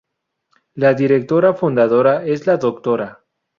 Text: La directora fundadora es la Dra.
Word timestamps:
La 0.73 0.95
directora 0.95 1.53
fundadora 1.53 2.25
es 2.25 2.47
la 2.47 2.57
Dra. 2.57 3.23